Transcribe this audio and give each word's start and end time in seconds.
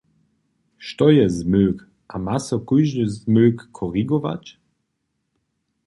Što 0.77 1.09
je 1.15 1.27
zmylk 1.35 1.83
a 2.13 2.23
ma 2.25 2.35
so 2.45 2.57
kóždy 2.71 3.05
zmylk 3.17 3.57
korigować? 3.79 4.45